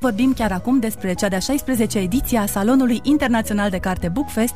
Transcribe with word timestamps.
Vorbim 0.00 0.32
chiar 0.32 0.52
acum 0.52 0.78
despre 0.78 1.14
cea 1.14 1.28
de-a 1.28 1.38
16-a 1.38 1.98
ediție 1.98 2.38
a 2.38 2.46
Salonului 2.46 3.00
Internațional 3.02 3.70
de 3.70 3.78
Carte 3.78 4.08
Bookfest. 4.08 4.54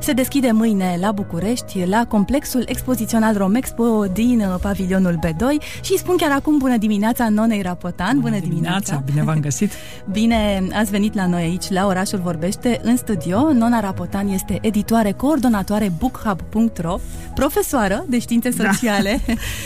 Se 0.00 0.12
deschide 0.12 0.50
mâine 0.50 0.96
la 1.00 1.12
București, 1.12 1.84
la 1.86 2.06
complexul 2.08 2.64
expozițional 2.66 3.36
Romexpo 3.36 4.04
din 4.04 4.40
uh, 4.40 4.54
pavilionul 4.60 5.18
B2 5.26 5.62
și 5.82 5.98
spun 5.98 6.16
chiar 6.16 6.30
acum 6.30 6.58
bună 6.58 6.76
dimineața 6.76 7.28
Nonei 7.28 7.62
Rapotan. 7.62 8.20
Bună, 8.20 8.20
bună 8.20 8.38
dimineața! 8.38 8.78
dimineața! 8.78 9.02
Bine 9.06 9.22
v-am 9.22 9.40
găsit! 9.40 9.72
Bine 10.18 10.68
ați 10.72 10.90
venit 10.90 11.14
la 11.14 11.26
noi 11.26 11.42
aici, 11.42 11.70
la 11.70 11.86
Orașul 11.86 12.18
Vorbește, 12.18 12.80
în 12.82 12.96
studio. 12.96 13.52
Nona 13.52 13.80
Rapotan 13.80 14.28
este 14.28 14.58
editoare, 14.62 15.12
coordonatoare 15.12 15.92
bookhub.ro, 15.98 16.98
profesoară 17.34 18.04
de 18.08 18.18
științe 18.18 18.48
da. 18.48 18.70
sociale 18.70 19.20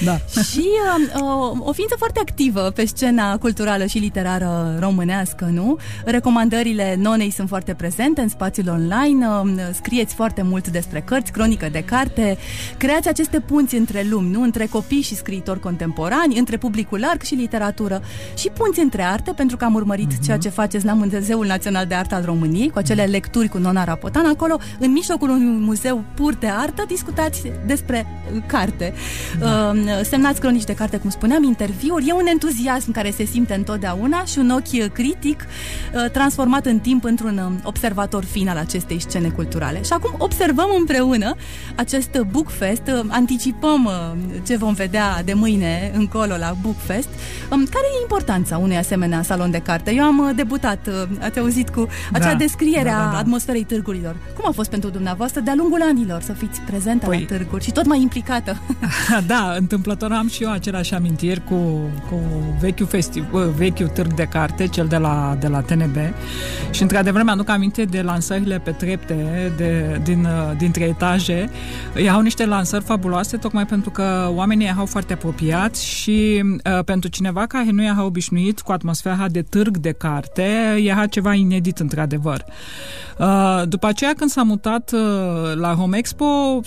da. 0.05 0.17
și 0.51 0.69
uh, 1.15 1.59
o 1.59 1.73
ființă 1.73 1.95
foarte 1.99 2.21
activă 2.21 2.61
pe 2.61 2.85
scena 2.85 3.39
culturală 3.39 3.87
și 3.87 3.99
literară 3.99 4.77
românească 4.79 5.09
românească, 5.21 5.45
nu? 5.45 5.77
Recomandările 6.05 6.97
nonei 6.99 7.31
sunt 7.31 7.49
foarte 7.49 7.75
prezente 7.75 8.21
în 8.21 8.29
spațiul 8.29 8.69
online, 8.69 9.27
um, 9.27 9.59
scrieți 9.73 10.15
foarte 10.15 10.43
mult 10.43 10.69
despre 10.69 11.01
cărți, 11.01 11.33
cronică 11.33 11.69
de 11.73 11.85
carte, 11.85 12.39
creați 12.77 13.09
aceste 13.09 13.41
punți 13.41 13.75
între 13.75 14.07
lumi, 14.11 14.31
nu? 14.31 14.43
Între 14.43 14.67
copii 14.67 15.01
și 15.01 15.15
scriitori 15.15 15.61
contemporani, 15.61 16.39
între 16.39 16.57
publicul 16.57 16.99
larg 16.99 17.23
și 17.23 17.35
literatură 17.35 18.03
și 18.37 18.49
punți 18.49 18.81
între 18.81 19.03
arte, 19.03 19.33
pentru 19.33 19.57
că 19.57 19.65
am 19.65 19.75
urmărit 19.75 20.13
uh-huh. 20.13 20.25
ceea 20.25 20.39
ce 20.39 20.49
faceți 20.49 20.85
la 20.85 20.93
Muzeul 20.93 21.47
Național 21.47 21.87
de 21.87 21.95
Artă 21.95 22.15
al 22.15 22.25
României, 22.25 22.71
cu 22.71 22.79
acele 22.79 23.05
lecturi 23.05 23.49
cu 23.49 23.59
Nona 23.59 23.85
Rapotan, 23.85 24.27
acolo, 24.27 24.59
în 24.79 24.93
mijlocul 24.93 25.29
unui 25.29 25.65
muzeu 25.67 26.05
pur 26.15 26.35
de 26.35 26.47
artă, 26.47 26.85
discutați 26.87 27.43
despre 27.67 28.07
carte. 28.47 28.93
Da. 29.39 29.73
Uh, 29.75 30.01
semnați 30.03 30.41
cronici 30.41 30.65
de 30.65 30.75
carte, 30.75 30.97
cum 30.97 31.11
spuneam, 31.11 31.43
interviuri, 31.43 32.09
e 32.09 32.13
un 32.13 32.27
entuziasm 32.27 32.93
care 32.93 33.11
se 33.11 33.25
simte 33.25 33.55
întotdeauna 33.55 34.25
și 34.25 34.39
un 34.39 34.51
ochi 34.51 34.93
critic, 35.01 35.47
uh, 35.95 36.11
transformat 36.11 36.67
în 36.67 36.79
timp 36.79 37.05
într-un 37.05 37.41
um, 37.47 37.61
observator 37.65 38.25
fin 38.25 38.49
al 38.49 38.57
acestei 38.57 39.01
scene 39.01 39.29
culturale. 39.29 39.83
Și 39.83 39.93
acum 39.93 40.15
observăm 40.19 40.69
împreună 40.79 41.35
acest 41.75 42.21
Bookfest, 42.31 42.83
uh, 42.87 43.01
anticipăm 43.09 43.85
uh, 43.85 43.93
ce 44.47 44.57
vom 44.57 44.75
vedea 44.75 45.23
de 45.25 45.33
mâine 45.33 45.91
încolo 45.95 46.37
la 46.37 46.55
Bookfest. 46.63 47.09
Um, 47.51 47.65
care 47.65 47.85
e 47.87 48.03
importanța 48.03 48.59
unui 48.59 48.77
asemenea 48.77 49.23
salon 49.23 49.51
de 49.51 49.59
carte? 49.59 49.95
Eu 49.95 50.05
am 50.05 50.33
debutat, 50.37 50.89
ați 51.21 51.39
auzit, 51.39 51.69
cu 51.69 51.89
acea 52.13 52.33
da, 52.33 52.35
descriere 52.35 52.89
da, 52.89 52.97
da, 52.97 53.11
da. 53.11 53.11
a 53.11 53.19
atmosferei 53.19 53.65
târgurilor. 53.65 54.17
Cum 54.37 54.45
a 54.49 54.53
fost 54.53 54.71
pentru 54.71 54.91
dumneavoastră 54.91 55.41
de-a 55.41 55.55
lungul 55.57 55.83
anilor 55.83 56.21
să 56.23 56.33
fiți 56.33 56.61
prezentă 56.61 57.07
păi, 57.07 57.27
la 57.29 57.37
târguri 57.37 57.65
și 57.65 57.73
tot 57.73 57.87
mai 57.87 58.01
implicată? 58.01 58.61
da, 59.33 59.55
întâmplător 59.59 60.13
am 60.13 60.29
și 60.29 60.43
eu 60.43 60.51
aceleași 60.51 60.95
amintiri 60.95 61.45
cu, 61.45 61.55
cu 62.11 62.21
vechiul, 62.61 62.87
festiv, 62.87 63.25
vechiul 63.57 63.89
târg 63.89 64.15
de 64.15 64.25
carte, 64.25 64.67
cel 64.67 64.87
de 64.91 64.97
la, 64.97 65.37
de 65.41 65.49
la 65.49 65.61
TNB 65.61 65.97
și 66.71 66.83
într-adevăr 66.83 67.23
mi-aduc 67.23 67.49
aminte 67.49 67.85
de 67.85 68.03
lansările 68.03 68.59
pe 68.59 68.71
trepte 68.71 69.53
de, 69.57 70.01
din, 70.05 70.29
dintre 70.59 70.85
etaje. 70.85 71.51
Erau 71.95 72.21
niște 72.21 72.47
lansări 72.47 72.85
fabuloase 72.85 73.37
tocmai 73.37 73.67
pentru 73.67 73.91
că 73.91 74.31
oamenii 74.35 74.67
erau 74.67 74.87
foarte 74.87 75.13
apropiați 75.13 75.87
și 75.87 76.43
uh, 76.45 76.85
pentru 76.85 77.09
cineva 77.09 77.47
care 77.47 77.71
nu 77.71 77.85
era 77.85 78.05
obișnuit 78.05 78.61
cu 78.61 78.73
atmosfera 78.73 79.29
de 79.29 79.43
târg 79.43 79.77
de 79.77 79.93
carte, 79.93 80.77
era 80.85 81.07
ceva 81.07 81.35
inedit 81.35 81.79
într-adevăr. 81.79 82.45
Uh, 83.19 83.63
după 83.69 83.87
aceea, 83.87 84.13
când 84.17 84.31
s-a 84.31 84.43
mutat 84.43 84.93
uh, 84.93 85.55
la 85.55 85.75
Home 85.75 85.99
Expo, 85.99 86.61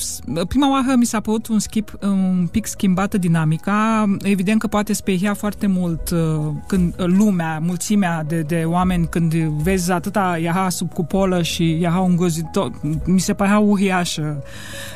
prima 0.47 0.71
oară 0.71 0.95
mi 0.97 1.05
s-a 1.05 1.19
părut 1.19 1.47
un, 1.47 1.59
schimb, 1.59 1.87
un 2.01 2.47
pic 2.51 2.65
schimbată 2.65 3.17
dinamica. 3.17 4.05
Evident 4.21 4.59
că 4.59 4.67
poate 4.67 4.93
speria 4.93 5.33
foarte 5.33 5.67
mult 5.67 6.09
uh, 6.09 6.51
când 6.67 6.93
lumea, 6.97 7.59
mulțimea 7.61 8.12
de, 8.21 8.41
de 8.41 8.63
oameni, 8.65 9.07
când 9.09 9.33
vezi 9.33 9.91
atâta 9.91 10.37
era 10.41 10.69
sub 10.69 10.93
cupolă 10.93 11.41
și 11.41 11.71
era 11.81 12.03
îngrozitor, 12.07 12.71
mi 13.05 13.19
se 13.19 13.33
părea 13.33 13.59
uriașă 13.59 14.43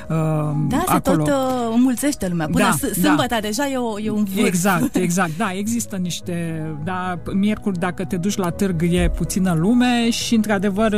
Da, 0.07 0.83
se 0.85 0.93
acolo. 0.93 1.23
tot 1.23 1.27
uh, 1.27 1.73
înmulțește 1.73 2.27
lumea. 2.27 2.45
Până 2.45 2.77
da, 2.81 2.87
sâmbătă 3.01 3.27
da. 3.29 3.39
deja 3.39 3.67
e, 3.67 3.77
o, 3.77 3.99
e 3.99 4.09
un 4.09 4.23
vârf. 4.33 4.47
Exact, 4.47 4.95
exact. 5.05 5.37
Da, 5.37 5.51
există 5.53 5.95
niște... 5.95 6.65
Da, 6.83 7.19
miercuri, 7.33 7.79
dacă 7.79 8.05
te 8.05 8.17
duci 8.17 8.37
la 8.37 8.49
târg, 8.49 8.83
e 8.91 9.11
puțină 9.15 9.53
lume 9.53 10.09
și, 10.09 10.35
într-adevăr, 10.35 10.95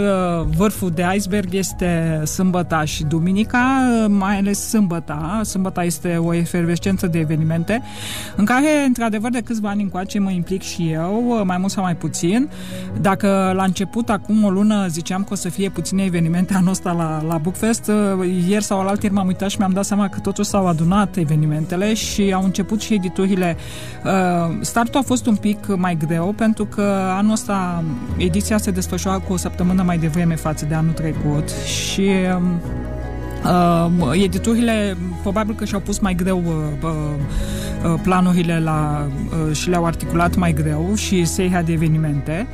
vârful 0.55 0.89
de 0.89 1.05
iceberg 1.15 1.53
este 1.53 2.21
sâmbăta 2.25 2.83
și 2.83 3.03
duminica, 3.03 3.59
mai 4.07 4.37
ales 4.37 4.67
sâmbăta. 4.67 5.41
Sâmbăta 5.43 5.83
este 5.83 6.15
o 6.17 6.33
efervescență 6.33 7.07
de 7.07 7.19
evenimente 7.19 7.81
în 8.35 8.45
care, 8.45 8.83
într-adevăr, 8.85 9.31
de 9.31 9.41
câțiva 9.41 9.69
ani 9.69 9.81
încoace 9.81 10.19
mă 10.19 10.29
implic 10.29 10.61
și 10.61 10.91
eu, 10.91 11.41
mai 11.45 11.57
mult 11.57 11.71
sau 11.71 11.83
mai 11.83 11.95
puțin. 11.95 12.08
Dacă 13.01 13.53
la 13.55 13.63
început, 13.63 14.09
acum 14.09 14.43
o 14.43 14.49
lună, 14.49 14.87
ziceam 14.87 15.23
că 15.23 15.29
o 15.31 15.35
să 15.35 15.49
fie 15.49 15.69
puține 15.69 16.03
evenimente 16.03 16.53
anul 16.53 16.69
ăsta 16.69 16.91
la, 16.91 17.23
la 17.27 17.37
Bookfest, 17.37 17.91
ieri 18.47 18.63
sau 18.63 18.83
la 18.83 18.91
ieri 19.01 19.13
m-am 19.13 19.27
uitat 19.27 19.49
și 19.49 19.57
mi-am 19.57 19.71
dat 19.71 19.85
seama 19.85 20.09
că 20.09 20.19
totuși 20.19 20.49
s-au 20.49 20.67
adunat 20.67 21.17
evenimentele 21.17 21.93
și 21.93 22.31
au 22.33 22.43
început 22.43 22.81
și 22.81 22.93
editurile. 22.93 23.57
Uh, 24.05 24.57
startul 24.61 24.99
a 24.99 25.03
fost 25.03 25.25
un 25.25 25.35
pic 25.35 25.75
mai 25.75 25.97
greu 26.07 26.33
pentru 26.37 26.65
că 26.65 26.81
anul 27.17 27.31
ăsta 27.31 27.83
ediția 28.17 28.57
se 28.57 28.71
desfășoară 28.71 29.23
cu 29.27 29.33
o 29.33 29.37
săptămână 29.37 29.83
mai 29.83 29.97
devreme 29.97 30.35
față 30.35 30.65
de 30.65 30.73
anul 30.73 30.93
trecut 30.93 31.49
și 31.49 32.09
Uh, 33.43 34.23
editurile 34.23 34.97
probabil 35.21 35.55
că 35.55 35.65
și-au 35.65 35.79
pus 35.79 35.99
mai 35.99 36.15
greu 36.15 36.37
uh, 36.37 36.53
uh, 36.83 36.91
planurile 38.01 38.59
la, 38.59 39.07
uh, 39.47 39.55
și 39.55 39.69
le-au 39.69 39.85
articulat 39.85 40.35
mai 40.35 40.53
greu 40.53 40.91
și 40.95 41.25
seria 41.25 41.61
de 41.61 41.71
evenimente. 41.71 42.47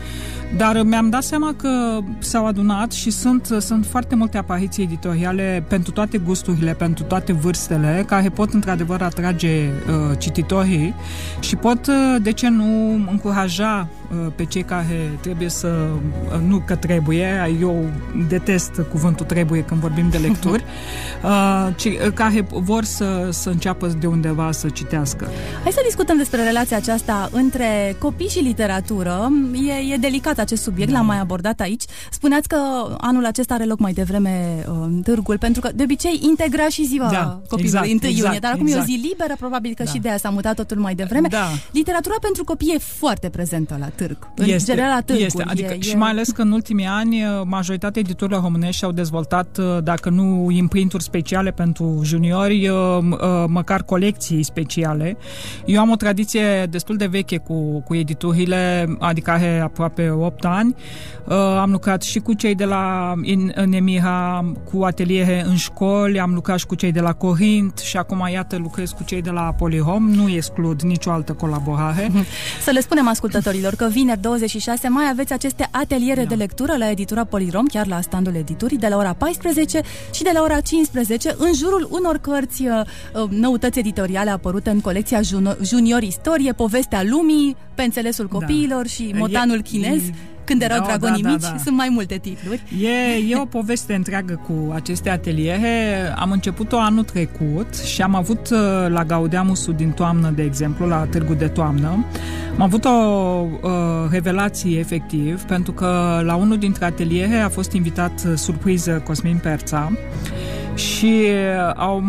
Dar 0.58 0.82
mi-am 0.84 1.10
dat 1.10 1.24
seama 1.24 1.54
că 1.58 2.00
s-au 2.20 2.46
adunat 2.46 2.92
și 2.92 3.10
sunt, 3.10 3.46
sunt 3.60 3.86
foarte 3.86 4.16
multe 4.16 4.38
apariții 4.38 4.84
editoriale 4.84 5.66
pentru 5.68 5.92
toate 5.92 6.18
gusturile, 6.18 6.74
pentru 6.74 7.04
toate 7.04 7.34
vârstele, 7.34 8.04
care 8.08 8.30
pot 8.30 8.54
într-adevăr 8.54 9.02
atrage 9.02 9.68
uh, 9.68 10.18
cititorii 10.18 10.94
și 11.40 11.56
pot, 11.56 11.88
uh, 11.88 12.16
de 12.22 12.32
ce 12.32 12.50
nu, 12.50 12.94
încuraja 13.12 13.88
uh, 13.90 14.05
pe 14.36 14.46
cei 14.46 14.64
care 14.64 15.18
trebuie 15.22 15.50
să... 15.50 15.68
Uh, 15.68 16.40
nu 16.48 16.64
că 16.66 16.76
trebuie, 16.76 17.56
eu 17.60 17.90
detest 18.28 18.72
cuvântul 18.92 19.26
trebuie 19.26 19.64
când 19.64 19.80
vorbim 19.80 20.10
de 20.10 20.18
lecturi, 20.18 20.64
uh, 21.24 21.68
ci, 21.80 21.86
uh, 21.86 22.12
care 22.14 22.48
vor 22.52 22.84
să, 22.84 23.30
să 23.32 23.50
înceapă 23.50 23.88
de 23.88 24.08
undeva 24.08 24.52
să 24.52 24.70
citească. 24.70 25.28
Hai 25.64 25.72
să 25.72 25.82
discutăm 25.86 26.18
despre 26.18 26.44
relația 26.44 26.78
aceasta 26.78 27.30
între 27.32 27.96
copii 28.00 28.30
și 28.30 28.40
literatură. 28.40 29.32
E, 29.68 29.94
e 29.94 29.98
delicat 29.98 30.38
acest 30.38 30.62
subiect, 30.62 30.92
da. 30.92 30.98
l-am 30.98 31.06
mai 31.06 31.20
abordat 31.20 31.60
aici. 31.60 31.84
Spuneați 32.12 32.48
că 32.48 32.58
anul 32.98 33.26
acesta 33.26 33.54
are 33.54 33.66
loc 33.66 33.80
mai 33.80 33.94
devreme 33.94 34.66
uh, 34.70 34.88
târgul, 35.04 35.38
pentru 35.38 35.62
că 35.62 35.70
de 35.76 35.84
obicei 35.84 36.20
integra 36.24 36.68
și 36.68 36.86
ziua 36.86 37.10
da, 37.12 37.40
copilului, 37.48 37.66
exact, 37.66 37.86
1 37.86 37.94
exact, 37.94 38.18
iunie, 38.18 38.40
dar 38.40 38.52
acum 38.52 38.66
exact. 38.66 38.88
e 38.90 38.92
o 38.92 38.96
zi 38.96 39.08
liberă, 39.08 39.34
probabil 39.40 39.74
că 39.76 39.84
da. 39.84 39.92
și 39.92 40.00
de 40.00 40.08
aia 40.08 40.18
s-a 40.18 40.30
mutat 40.30 40.56
totul 40.56 40.78
mai 40.78 40.96
devreme. 40.96 41.28
Da. 41.28 41.48
Literatura 41.72 42.16
pentru 42.22 42.44
copii 42.44 42.74
e 42.76 42.78
foarte 42.78 43.30
prezentă 43.30 43.76
la 43.80 43.86
târg, 43.96 44.18
în 44.36 44.46
este, 44.48 44.72
general 44.72 44.94
la 44.94 45.02
târguri. 45.02 45.26
Este, 45.26 45.44
adică, 45.48 45.74
e, 45.74 45.82
și 45.82 45.94
e... 45.94 45.98
mai 45.98 46.10
ales 46.10 46.30
că 46.30 46.42
în 46.42 46.52
ultimii 46.52 46.86
ani 46.86 47.24
uh, 47.24 47.30
majoritatea 47.44 48.02
editurilor 48.02 48.42
românești 48.42 48.84
au 48.84 48.92
dezvoltat, 48.92 49.58
uh, 49.58 49.78
dacă 49.84 50.10
nu 50.10 50.48
imprinturi 50.52 51.04
speciale 51.04 51.52
pentru 51.52 52.02
juniori, 52.04 52.70
măcar 53.48 53.84
colecții 53.84 54.44
speciale. 54.44 55.18
Eu 55.66 55.80
am 55.80 55.90
o 55.90 55.96
tradiție 55.96 56.66
destul 56.70 56.96
de 56.96 57.06
veche 57.06 57.38
cu, 57.38 57.82
cu 57.82 57.96
editurile, 57.96 58.96
adică 59.00 59.32
are 59.32 59.60
aproape 59.60 60.10
8 60.10 60.46
ani. 60.46 60.76
Uh, 61.26 61.36
am 61.36 61.72
lucrat 61.72 62.02
și 62.02 62.20
cu 62.20 62.34
cei 62.34 62.56
de 62.56 62.66
la 62.66 63.14
în, 63.16 63.52
în 63.56 63.74
Emira, 63.74 64.52
cu 64.72 64.84
ateliere 64.84 65.44
în 65.48 65.56
școli, 65.56 66.20
am 66.20 66.34
lucrat 66.34 66.60
și 66.60 66.66
cu 66.66 66.76
cei 66.76 66.92
de 66.92 67.00
la 67.00 67.14
Corint 67.14 67.78
și 67.78 67.98
acum, 67.98 68.28
iată, 68.32 68.58
lucrez 68.58 68.92
cu 68.92 69.04
cei 69.04 69.22
de 69.22 69.30
la 69.30 69.54
Polihom. 69.58 70.10
Nu 70.10 70.30
exclud 70.30 70.82
nicio 70.82 71.12
altă 71.12 71.34
colaborare. 71.34 72.12
Să 72.66 72.72
le 72.72 72.80
spunem 72.80 73.08
ascultătorilor 73.08 73.74
că 73.74 73.85
vineri 73.88 74.22
26 74.22 74.88
mai 74.88 75.06
aveți 75.10 75.34
aceste 75.34 75.68
ateliere 75.72 76.22
da. 76.22 76.28
de 76.28 76.36
lectură 76.36 76.76
la 76.78 76.90
editura 76.90 77.24
Polirom, 77.24 77.66
chiar 77.66 77.88
la 77.88 78.02
standul 78.02 78.36
editurii, 78.36 78.78
de 78.78 78.88
la 78.88 78.98
ora 78.98 79.14
14 79.14 79.82
și 80.14 80.24
de 80.24 80.30
la 80.34 80.42
ora 80.42 80.60
15, 80.60 81.36
în 81.38 81.54
jurul 81.54 81.88
unor 81.92 82.18
cărți 82.18 82.62
uh, 82.62 82.82
uh, 83.14 83.30
noutăți 83.30 83.80
editoriale 83.80 84.30
apărute 84.30 84.70
în 84.70 84.82
colecția 84.82 85.22
Junior 85.62 86.02
Istorie, 86.02 86.52
Povestea 86.52 87.04
Lumii, 87.04 87.56
Pe 87.76 87.84
înțelesul 87.84 88.28
da. 88.32 88.38
copiilor 88.38 88.82
da. 88.82 88.88
și 88.88 89.14
Motanul 89.18 89.62
chinez. 89.62 90.08
E 90.08 90.14
când 90.46 90.62
erau 90.62 90.80
da, 90.80 90.86
dragonii 90.86 91.22
da, 91.22 91.28
da, 91.28 91.34
mici, 91.34 91.42
da. 91.42 91.58
sunt 91.64 91.76
mai 91.76 91.90
multe 91.92 92.18
titluri. 92.18 92.62
E, 92.82 93.30
e 93.30 93.38
o 93.38 93.46
poveste 93.46 93.94
întreagă 93.94 94.42
cu 94.48 94.72
aceste 94.74 95.10
ateliere. 95.10 96.14
Am 96.16 96.32
început-o 96.32 96.80
anul 96.80 97.04
trecut 97.04 97.76
și 97.76 98.02
am 98.02 98.16
avut 98.16 98.50
uh, 98.50 98.60
la 98.88 99.04
Gaudeamusul 99.04 99.74
din 99.74 99.92
toamnă, 99.92 100.30
de 100.30 100.44
exemplu, 100.44 100.88
la 100.88 101.06
Târgul 101.10 101.36
de 101.36 101.48
Toamnă, 101.48 102.06
am 102.56 102.62
avut 102.62 102.86
o 102.86 102.90
uh, 102.90 103.72
revelație 104.10 104.80
efectiv, 104.80 105.42
pentru 105.42 105.72
că 105.72 106.22
la 106.26 106.36
unul 106.36 106.58
dintre 106.58 106.86
ateliere 106.86 107.36
a 107.36 107.50
fost 107.50 107.72
invitat 107.72 108.24
uh, 108.26 108.34
surpriză 108.36 109.02
Cosmin 109.06 109.38
Perța 109.38 109.92
Și 110.76 111.28
au, 111.76 112.04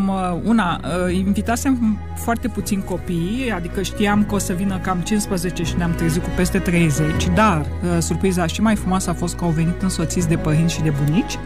una, 0.45 0.81
invitasem 1.11 1.99
foarte 2.15 2.49
puțin 2.49 2.81
copii, 2.81 3.53
adică 3.55 3.83
știam 3.83 4.25
că 4.25 4.35
o 4.35 4.39
să 4.39 4.53
vină 4.53 4.79
cam 4.79 4.99
15 4.99 5.63
și 5.63 5.75
ne-am 5.77 5.95
trezit 5.95 6.23
cu 6.23 6.29
peste 6.37 6.59
30, 6.59 7.07
dar 7.35 7.67
surpriza 7.99 8.47
și 8.47 8.61
mai 8.61 8.77
frumoasă 8.77 9.11
a 9.11 9.15
fost 9.15 9.37
că 9.37 9.45
au 9.45 9.51
venit 9.51 9.83
însoțiți 9.83 10.29
de 10.29 10.37
părinți 10.37 10.75
și 10.75 10.83
de 10.83 10.93
bunici. 11.05 11.39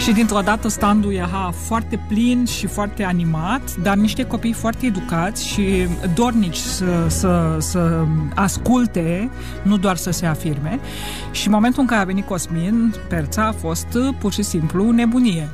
Și 0.00 0.12
dintr-o 0.12 0.40
dată 0.40 0.68
standul 0.68 1.12
era 1.12 1.52
foarte 1.66 2.04
plin 2.08 2.44
și 2.44 2.66
foarte 2.66 3.04
animat, 3.04 3.76
dar 3.76 3.96
niște 3.96 4.26
copii 4.26 4.52
foarte 4.52 4.86
educați 4.86 5.46
și 5.46 5.86
dornici 6.14 6.56
să, 6.56 7.06
să, 7.08 7.56
să 7.58 8.04
asculte, 8.34 9.30
nu 9.62 9.76
doar 9.76 9.96
să 9.96 10.10
se 10.10 10.26
afirme. 10.26 10.80
Și 11.30 11.46
în 11.46 11.52
momentul 11.52 11.80
în 11.80 11.86
care 11.86 12.00
a 12.00 12.04
venit 12.04 12.26
Cosmin, 12.26 12.94
Perța 13.08 13.46
a 13.46 13.52
fost 13.52 13.86
pur 14.18 14.32
și 14.32 14.42
simplu 14.42 14.90
nebunie. 14.90 15.48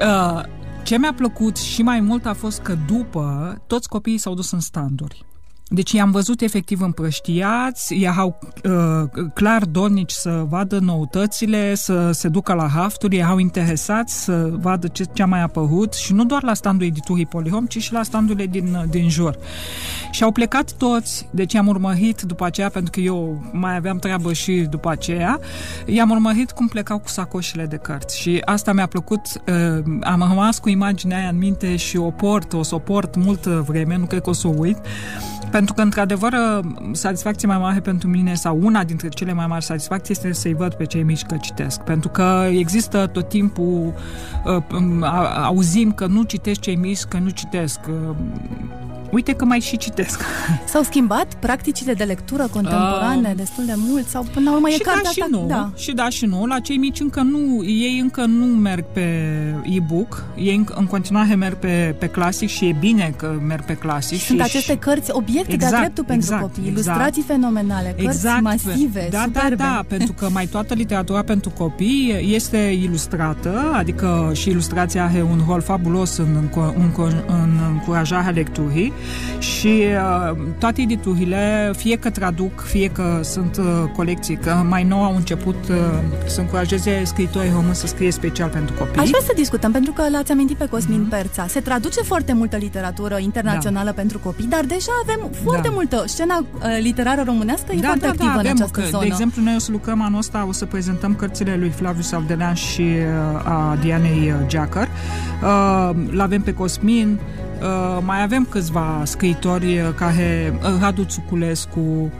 Uh, 0.00 0.42
ce 0.82 0.98
mi-a 0.98 1.12
plăcut 1.16 1.56
și 1.56 1.82
mai 1.82 2.00
mult 2.00 2.26
a 2.26 2.34
fost 2.34 2.60
că 2.60 2.76
după 2.86 3.56
toți 3.66 3.88
copiii 3.88 4.18
s-au 4.18 4.34
dus 4.34 4.50
în 4.50 4.60
standuri. 4.60 5.27
Deci 5.70 5.92
i-am 5.92 6.10
văzut 6.10 6.40
efectiv 6.40 6.80
împrăștiați, 6.80 7.94
erau 7.94 8.38
uh, 8.64 9.22
clar 9.34 9.64
dornici 9.64 10.10
să 10.10 10.44
vadă 10.48 10.78
noutățile, 10.78 11.74
să 11.74 12.10
se 12.10 12.28
ducă 12.28 12.52
la 12.52 12.68
hafturi, 12.68 13.16
erau 13.16 13.38
interesați 13.38 14.24
să 14.24 14.50
vadă 14.60 14.86
ce, 14.86 15.04
ce 15.12 15.22
a 15.22 15.26
mai 15.26 15.42
apărut 15.42 15.94
și 15.94 16.12
nu 16.12 16.24
doar 16.24 16.42
la 16.42 16.54
standul 16.54 16.86
editurii 16.86 17.26
Polihom, 17.26 17.66
ci 17.66 17.82
și 17.82 17.92
la 17.92 18.02
standurile 18.02 18.46
din, 18.46 18.84
din 18.90 19.08
jur. 19.08 19.38
Și 20.10 20.22
au 20.22 20.32
plecat 20.32 20.72
toți, 20.72 21.28
deci 21.30 21.52
i-am 21.52 21.66
urmărit 21.66 22.20
după 22.20 22.44
aceea, 22.44 22.68
pentru 22.68 22.90
că 22.90 23.00
eu 23.00 23.50
mai 23.52 23.76
aveam 23.76 23.98
treabă 23.98 24.32
și 24.32 24.52
după 24.52 24.90
aceea, 24.90 25.40
i-am 25.86 26.10
urmărit 26.10 26.50
cum 26.50 26.68
plecau 26.68 26.98
cu 26.98 27.08
sacoșile 27.08 27.66
de 27.66 27.76
cărți 27.76 28.20
și 28.20 28.42
asta 28.44 28.72
mi-a 28.72 28.86
plăcut, 28.86 29.20
uh, 29.46 29.82
am 30.00 30.24
rămas 30.28 30.58
cu 30.58 30.68
imaginea 30.68 31.18
aia 31.18 31.28
în 31.28 31.38
minte 31.38 31.76
și 31.76 31.96
o 31.96 32.10
port, 32.10 32.52
o 32.52 32.62
să 32.62 32.74
o 32.74 32.78
port 32.78 33.16
multă 33.16 33.64
vreme, 33.66 33.96
nu 33.96 34.04
cred 34.04 34.20
că 34.20 34.30
o 34.30 34.32
să 34.32 34.48
o 34.48 34.54
uit, 34.56 34.78
pentru 35.50 35.74
că, 35.74 35.82
într-adevăr, 35.82 36.34
satisfacția 36.92 37.48
mai 37.48 37.58
mare 37.58 37.80
pentru 37.80 38.08
mine, 38.08 38.34
sau 38.34 38.58
una 38.62 38.84
dintre 38.84 39.08
cele 39.08 39.32
mai 39.32 39.46
mari 39.46 39.64
satisfacții, 39.64 40.14
este 40.14 40.32
să-i 40.32 40.54
văd 40.54 40.74
pe 40.74 40.84
cei 40.84 41.02
mici 41.02 41.22
că 41.22 41.36
citesc. 41.40 41.80
Pentru 41.80 42.08
că 42.08 42.46
există 42.50 43.06
tot 43.06 43.28
timpul, 43.28 43.94
uh, 44.44 44.62
auzim 45.42 45.92
că 45.92 46.06
nu 46.06 46.22
citești 46.22 46.62
cei 46.62 46.76
mici, 46.76 47.02
că 47.02 47.18
nu 47.18 47.28
citesc. 47.28 47.80
Uh, 49.08 49.14
uite 49.14 49.32
că 49.32 49.44
mai 49.44 49.60
și 49.60 49.76
citesc. 49.76 50.20
S-au 50.72 50.82
schimbat 50.82 51.34
practicile 51.34 51.94
de 51.94 52.04
lectură 52.04 52.48
contemporane 52.52 53.28
uh, 53.28 53.36
destul 53.36 53.64
de 53.64 53.74
mult? 53.76 54.06
Sau 54.06 54.26
până 54.32 54.50
la 54.50 54.56
urmă 54.56 54.68
e 54.68 54.72
și 54.72 54.78
cartea 54.78 55.02
da 55.02 55.10
și 55.10 55.20
asta? 55.20 55.36
nu, 55.36 55.46
da. 55.46 55.70
Și 55.76 55.92
da 55.92 56.08
și 56.08 56.26
nu. 56.26 56.46
La 56.46 56.58
cei 56.58 56.76
mici 56.76 57.00
încă 57.00 57.20
nu, 57.20 57.64
ei 57.64 57.98
încă 58.02 58.24
nu 58.24 58.44
merg 58.44 58.84
pe 58.92 59.06
e-book. 59.64 60.24
Ei 60.36 60.64
în 60.74 60.86
continuare 60.86 61.34
merg 61.34 61.56
pe, 61.56 61.94
pe 61.98 62.06
clasic 62.06 62.48
și 62.48 62.66
e 62.66 62.76
bine 62.80 63.14
că 63.16 63.40
merg 63.46 63.64
pe 63.64 63.74
clasic. 63.74 64.18
Și 64.18 64.24
sunt 64.24 64.40
aceste 64.40 64.78
cărți 64.78 65.10
obiecte 65.12 65.52
exact, 65.52 65.72
de-a 65.72 65.80
dreptul 65.80 66.04
pentru 66.04 66.26
exact, 66.26 66.42
copii, 66.42 66.68
exact. 66.68 66.86
ilustrații 66.86 67.22
fenomenale, 67.22 67.88
cărți 67.88 68.04
exact. 68.04 68.42
masive, 68.42 69.08
da, 69.10 69.22
superbe. 69.24 69.54
Da, 69.54 69.64
da, 69.64 69.84
pentru 69.88 70.12
că 70.12 70.28
mai 70.32 70.46
toată 70.46 70.74
literatura 70.74 71.22
pentru 71.22 71.50
copii 71.50 72.28
este 72.34 72.56
ilustrată, 72.56 73.72
adică 73.74 74.30
și 74.34 74.48
ilustrația 74.48 75.04
are 75.04 75.22
un 75.22 75.40
rol 75.48 75.60
fabulos 75.60 76.16
în, 76.16 76.26
în, 76.34 76.48
în, 76.96 77.12
în 77.26 77.58
încurajarea 77.72 78.30
lecturii 78.30 78.92
și 79.38 79.84
uh, 80.30 80.36
toate 80.58 80.80
editurile, 80.80 81.72
fie 81.76 81.96
că 81.96 82.10
traduc, 82.10 82.60
fie 82.60 82.88
că 82.88 83.20
sunt 83.22 83.56
uh, 83.56 83.64
colecții, 83.96 84.36
că 84.36 84.64
mai 84.68 84.84
nou 84.84 85.04
au 85.04 85.16
început 85.16 85.56
uh, 85.70 85.76
să 86.26 86.40
încurajeze 86.40 87.02
scriitorii 87.04 87.50
români 87.50 87.74
să 87.74 87.86
scrie 87.86 88.10
special 88.10 88.48
pentru 88.48 88.74
copii. 88.74 89.00
Aș 89.00 89.08
vrea 89.08 89.20
să 89.26 89.32
discutăm, 89.34 89.72
pentru 89.72 89.92
că 89.92 90.02
l-ați 90.10 90.32
amintit 90.32 90.56
pe 90.56 90.66
Cosmin 90.66 91.06
mm-hmm. 91.06 91.10
Perța. 91.10 91.46
Se 91.46 91.60
traduce 91.60 92.00
foarte 92.00 92.32
multă 92.32 92.56
literatură 92.56 93.18
internațională 93.18 93.90
da. 93.90 93.94
pentru 93.94 94.18
copii, 94.18 94.46
dar 94.46 94.64
deja 94.64 94.92
avem 95.02 95.30
foarte 95.44 95.68
da. 95.68 95.74
multă. 95.74 96.04
Scena 96.06 96.38
uh, 96.38 96.78
literară 96.80 97.22
românească 97.26 97.72
e 97.72 97.80
da, 97.80 97.86
foarte 97.86 98.04
da, 98.04 98.08
activă 98.08 98.30
da, 98.34 98.40
în 98.40 98.46
această 98.46 98.80
că, 98.80 98.86
zonă. 98.86 99.02
De 99.02 99.08
exemplu, 99.08 99.42
noi 99.42 99.54
o 99.56 99.58
să 99.58 99.70
lucrăm 99.70 100.02
anul 100.02 100.18
ăsta, 100.18 100.44
o 100.48 100.52
să 100.52 100.64
prezentăm 100.64 101.14
cărțile 101.14 101.56
lui 101.58 101.68
Flavius 101.68 102.06
Saldelean 102.06 102.54
și 102.54 102.82
uh, 102.82 103.46
a 103.46 103.78
Dianei 103.80 104.34
Geacăr. 104.46 104.88
Uh, 105.42 105.90
l-avem 106.10 106.42
pe 106.42 106.54
Cosmin, 106.54 107.18
Uh, 107.18 107.47
mai 108.00 108.22
avem 108.22 108.46
câțiva 108.50 109.02
scriitori 109.04 109.80
uh, 109.80 109.88
care 109.94 110.58
uh, 110.62 110.80
Radu 110.80 111.04
Țuculescu, 111.04 111.80
Uh, 111.80 112.10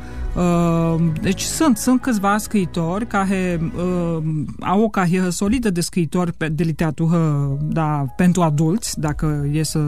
deci 1.21 1.41
sunt, 1.41 1.77
sunt 1.77 2.01
câțiva 2.01 2.39
scriitori 2.39 3.07
care 3.07 3.61
uh, 3.77 4.23
au 4.61 4.83
o 4.83 4.89
carieră 4.89 5.29
solidă 5.29 5.71
de 5.71 5.81
scriitori 5.81 6.33
de 6.53 6.63
literatură 6.63 7.51
da, 7.61 8.05
pentru 8.17 8.43
adulți, 8.43 9.01
dacă 9.01 9.49
e 9.53 9.63
să 9.63 9.81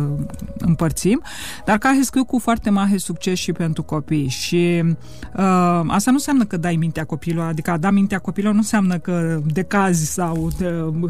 împărțim, 0.59 1.23
dar 1.65 1.79
care 1.79 2.01
scriu 2.03 2.25
cu 2.25 2.39
foarte 2.39 2.71
mare 2.71 2.97
succes 2.97 3.39
și 3.39 3.53
pentru 3.53 3.83
copii. 3.83 4.29
Și 4.29 4.83
uh, 4.85 5.81
asta 5.87 6.11
nu 6.11 6.17
înseamnă 6.17 6.45
că 6.45 6.57
dai 6.57 6.77
mintea 6.77 7.05
copilor, 7.05 7.47
adică 7.47 7.71
a 7.71 7.77
da 7.77 7.91
mintea 7.91 8.19
copilor 8.19 8.53
nu 8.53 8.59
înseamnă 8.59 8.99
că 8.99 9.41
decazi 9.47 10.13
sau 10.13 10.51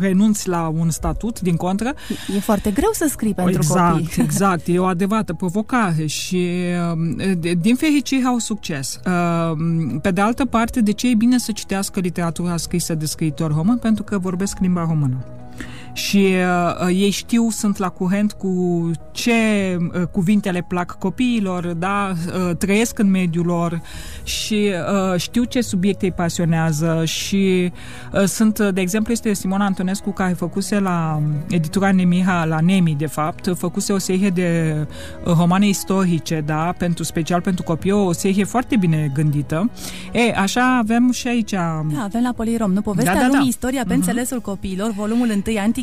renunți 0.01 0.49
la 0.49 0.69
un 0.69 0.91
statut, 0.91 1.41
din 1.41 1.57
contră. 1.57 1.95
E 2.37 2.41
foarte 2.41 2.71
greu 2.71 2.91
să 2.93 3.07
scrii 3.09 3.35
pentru 3.35 3.55
exact, 3.57 3.93
copii. 3.93 4.23
Exact, 4.23 4.63
e 4.67 4.79
o 4.79 4.85
adevărată 4.85 5.33
provocare 5.33 6.07
și 6.07 6.49
uh, 7.33 7.55
din 7.59 7.75
fericire 7.75 8.25
au 8.25 8.39
succes. 8.39 9.01
Uh, 9.07 9.20
pe 10.03 10.11
de 10.11 10.21
altă 10.21 10.45
parte, 10.45 10.81
de 10.81 10.93
ce 10.93 11.11
e 11.11 11.15
bine 11.15 11.39
să 11.39 11.53
citească 11.53 12.01
literatura 12.01 12.57
scrisă 12.57 12.95
de 12.95 13.07
scriitori 13.07 13.55
români? 13.55 13.79
Pentru 13.79 14.03
că 14.03 14.19
vorbesc 14.19 14.59
limba 14.59 14.85
română 14.85 15.40
și 16.01 16.35
uh, 16.81 16.89
ei 16.89 17.11
știu, 17.11 17.51
sunt 17.51 17.77
la 17.77 17.89
curent 17.89 18.33
cu 18.33 18.91
ce 19.13 19.33
uh, 19.79 20.03
cuvinte 20.03 20.51
le 20.51 20.65
plac 20.69 20.99
copiilor, 20.99 21.67
da, 21.67 22.13
uh, 22.13 22.57
trăiesc 22.57 22.99
în 22.99 23.11
mediul 23.11 23.47
lor 23.47 23.81
și 24.23 24.71
uh, 25.13 25.21
știu 25.21 25.45
ce 25.45 25.61
subiecte 25.61 26.05
îi 26.05 26.13
pasionează 26.13 27.05
și 27.05 27.73
uh, 28.13 28.25
sunt, 28.25 28.59
de 28.59 28.81
exemplu, 28.81 29.13
este 29.13 29.33
Simona 29.33 29.65
Antonescu 29.65 30.11
care 30.11 30.33
făcuse 30.33 30.79
la 30.79 31.23
editura 31.49 31.93
Nemiha, 31.93 32.45
la 32.45 32.61
Nemi, 32.61 32.95
de 32.99 33.07
fapt, 33.07 33.53
făcuse 33.57 33.93
o 33.93 33.99
serie 33.99 34.29
de 34.29 34.77
uh, 35.25 35.33
romane 35.37 35.69
istorice, 35.69 36.43
da, 36.47 36.75
pentru 36.79 37.05
special 37.05 37.41
pentru 37.41 37.63
copii, 37.63 37.91
o 37.91 38.13
serie 38.13 38.45
foarte 38.45 38.77
bine 38.77 39.11
gândită. 39.15 39.71
E, 40.13 40.35
așa 40.37 40.77
avem 40.77 41.11
și 41.13 41.29
aici... 41.29 41.51
Da, 41.51 42.03
avem 42.03 42.23
la 42.23 42.33
Polirom, 42.37 42.73
nu? 42.73 42.81
Povestea 42.81 43.15
da, 43.15 43.21
da, 43.21 43.27
lumii, 43.27 43.41
da. 43.41 43.49
istoria 43.49 43.83
pe 43.87 43.93
uh-huh. 43.93 43.97
înțelesul 43.97 44.41
copiilor, 44.41 44.91
volumul 44.91 45.25
1, 45.25 45.33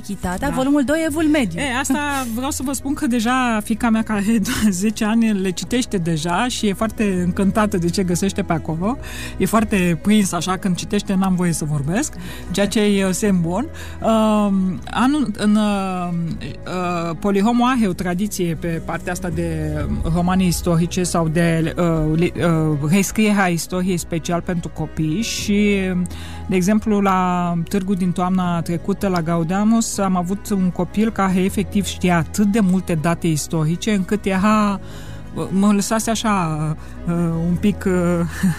Antichitatea, 0.10 0.50
da. 0.50 0.56
volumul 0.56 0.84
2, 0.84 1.04
Evul 1.06 1.24
Mediu. 1.24 1.60
E, 1.60 1.78
asta 1.80 2.26
vreau 2.36 2.52
să 2.52 2.62
vă 2.66 2.72
spun 2.74 2.94
că 2.94 3.08
deja 3.08 3.60
fica 3.64 3.90
mea 3.90 4.04
care 4.04 4.24
10 4.70 5.06
ani 5.06 5.34
le 5.34 5.50
citește 5.50 5.98
deja 5.98 6.48
și 6.48 6.68
e 6.68 6.74
foarte 6.74 7.22
încântată 7.26 7.78
de 7.78 7.90
ce 7.90 8.04
găsește 8.04 8.42
pe 8.42 8.54
acolo. 8.54 8.98
E 9.38 9.46
foarte 9.46 10.00
prins 10.02 10.32
așa 10.32 10.58
când 10.58 10.76
citește, 10.76 11.14
n-am 11.14 11.36
voie 11.36 11.52
să 11.52 11.66
vorbesc, 11.66 12.14
ceea 12.52 12.68
ce 12.68 12.80
e 12.80 13.12
semn 13.12 13.42
bun. 13.42 13.68
Uh, 14.02 14.50
anul, 14.92 15.32
în 15.38 15.56
uh, 15.56 16.10
uh, 16.44 17.16
Polihomo 17.20 17.66
are 17.66 17.88
o 17.88 17.94
tradiție 17.94 18.58
pe 18.60 18.82
partea 18.86 19.12
asta 19.12 19.30
de 19.30 19.82
romane 20.14 20.44
istorice 20.46 21.04
sau 21.04 21.28
de 21.28 21.74
uh, 21.78 22.20
uh, 22.20 22.90
rescrierea 22.90 23.48
istoriei 23.48 23.98
special 23.98 24.42
pentru 24.42 24.72
copii 24.74 25.22
și 25.22 25.80
de 26.50 26.56
exemplu, 26.56 27.00
la 27.00 27.54
târgu 27.70 27.94
din 27.94 28.12
toamna 28.12 28.62
trecută, 28.62 29.08
la 29.08 29.22
Gaudeamus, 29.22 29.87
am 29.98 30.16
avut 30.16 30.50
un 30.50 30.70
copil 30.70 31.12
care 31.12 31.44
efectiv 31.44 31.86
știa 31.86 32.18
atât 32.18 32.46
de 32.46 32.60
multe 32.60 32.94
date 32.94 33.28
istorice 33.28 33.92
încât 33.92 34.26
era 34.26 34.80
mă 35.50 35.74
lăsase 35.74 36.10
așa 36.10 36.58
uh, 37.08 37.14
un 37.50 37.56
pic 37.60 37.84
uh, 37.88 37.94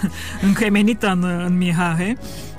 încremenită 0.47 1.07
în, 1.07 1.23
în 1.45 1.57
mirare 1.57 2.17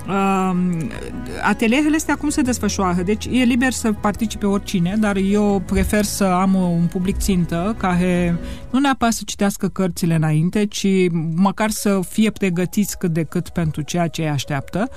atelierele 1.41 1.95
astea 1.95 2.15
cum 2.15 2.29
se 2.29 2.41
desfășoară? 2.41 3.01
Deci 3.01 3.25
e 3.31 3.43
liber 3.43 3.71
să 3.71 3.91
participe 3.91 4.45
oricine, 4.45 4.95
dar 4.99 5.15
eu 5.15 5.63
prefer 5.65 6.03
să 6.03 6.23
am 6.23 6.53
un 6.53 6.85
public 6.85 7.17
țintă 7.17 7.75
care 7.77 8.39
nu 8.69 8.79
neapărat 8.79 9.13
să 9.13 9.21
citească 9.25 9.67
cărțile 9.67 10.15
înainte, 10.15 10.65
ci 10.65 10.87
măcar 11.35 11.69
să 11.69 11.99
fie 12.09 12.31
pregătiți 12.31 12.97
cât 12.97 13.11
de 13.11 13.23
cât 13.23 13.49
pentru 13.49 13.81
ceea 13.81 14.07
ce 14.07 14.21
îi 14.21 14.29
așteaptă. 14.29 14.89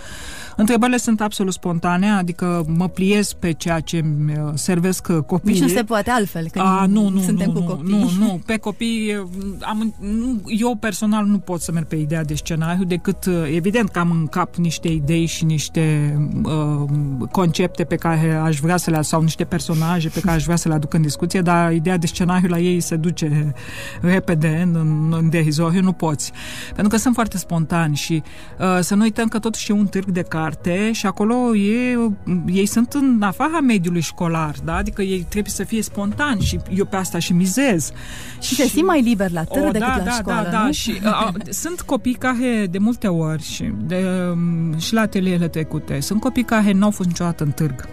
Întrebările 0.56 0.96
sunt 0.96 1.20
absolut 1.20 1.52
spontane, 1.52 2.11
adică 2.11 2.64
mă 2.76 2.88
pliez 2.88 3.32
pe 3.32 3.52
ceea 3.52 3.80
ce 3.80 3.99
îmi 3.99 4.32
uh, 4.32 4.50
servesc 4.54 5.12
copiii. 5.26 5.61
Nici 5.61 5.62
nu 5.62 5.68
se 5.68 5.84
poate 5.84 6.11
altfel, 6.11 6.49
când 6.50 6.64
A, 6.64 6.87
nu, 6.88 7.08
nu, 7.08 7.20
suntem 7.20 7.50
nu, 7.50 7.61
cu 7.61 7.66
copii. 7.66 7.92
Nu, 7.92 8.11
nu, 8.18 8.40
pe 8.46 8.56
copii 8.56 9.14
am, 9.61 9.94
nu, 10.00 10.40
eu 10.46 10.75
personal 10.75 11.25
nu 11.25 11.38
pot 11.38 11.61
să 11.61 11.73
merg 11.73 11.87
pe 11.87 11.96
ideea 11.96 12.25
de 12.25 12.34
scenariu, 12.34 12.84
decât 12.84 13.28
evident 13.54 13.88
că 13.88 13.99
am 13.99 14.11
în 14.11 14.26
cap 14.26 14.54
niște 14.54 14.88
idei 14.94 15.26
și 15.26 15.44
niște 15.44 16.16
uh, 16.44 16.82
concepte 17.30 17.84
pe 17.84 17.96
care 17.96 18.34
aș 18.34 18.58
vrea 18.58 18.76
să 18.76 18.90
le 18.90 19.02
sau 19.02 19.22
niște 19.22 19.44
personaje 19.44 20.08
pe 20.08 20.20
care 20.20 20.36
aș 20.36 20.44
vrea 20.44 20.56
să 20.56 20.68
le 20.68 20.74
aduc 20.74 20.94
în 20.94 21.02
discuție, 21.02 21.40
dar 21.40 21.72
ideea 21.72 21.96
de 21.96 22.06
scenariu 22.06 22.48
la 22.48 22.58
ei 22.58 22.80
se 22.80 22.96
duce 22.96 23.54
repede 24.00 24.68
în, 24.72 25.12
în 25.18 25.28
derizoriu, 25.30 25.80
nu 25.80 25.92
poți. 25.92 26.32
Pentru 26.66 26.88
că 26.88 26.96
sunt 26.96 27.14
foarte 27.14 27.38
spontani 27.38 27.96
și 27.96 28.22
uh, 28.58 28.78
să 28.80 28.94
nu 28.94 29.02
uităm 29.02 29.28
că 29.28 29.38
totuși 29.38 29.70
e 29.70 29.74
un 29.74 29.86
târg 29.86 30.10
de 30.10 30.22
carte 30.22 30.92
și 30.92 31.06
acolo 31.06 31.54
e, 31.56 31.98
ei 32.46 32.66
sunt 32.66 32.92
în 32.92 33.22
afara 33.22 33.60
mediului 33.60 34.00
școlar, 34.00 34.54
da? 34.64 34.76
adică 34.76 35.02
ei 35.02 35.26
trebuie 35.28 35.52
să 35.52 35.64
fie 35.64 35.82
spontani 35.82 36.40
și 36.40 36.58
eu 36.76 36.84
pe 36.84 36.96
asta 36.96 37.18
și 37.18 37.32
mizez. 37.32 37.92
Și, 38.40 38.48
și 38.48 38.54
se 38.54 38.66
simt 38.66 38.86
mai 38.86 39.02
liber 39.02 39.30
la 39.30 39.44
târg 39.44 39.66
o, 39.66 39.70
decât 39.70 39.88
da, 39.88 39.96
la 39.96 40.02
da, 40.02 40.10
școală, 40.10 40.48
da, 40.50 40.58
nu? 40.58 40.64
da, 40.64 40.70
și 40.70 41.00
uh, 41.04 41.32
sunt 41.48 41.80
copii 41.80 42.14
care 42.14 42.66
de 42.70 42.78
multe 42.78 43.08
ori 43.08 43.42
și, 43.42 43.72
de, 43.86 44.04
um, 44.32 44.78
și 44.84 44.94
la 44.94 45.00
atelierele 45.00 45.48
trecute, 45.48 46.00
sunt 46.00 46.20
copii 46.20 46.44
care 46.44 46.72
nu 46.72 46.84
au 46.84 46.90
fost 46.90 47.08
niciodată 47.08 47.44
în 47.44 47.50
târg 47.50 47.88